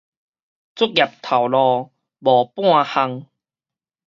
[0.03, 0.07] 出業頭
[1.47, 2.43] 路無
[2.83, 3.27] 半項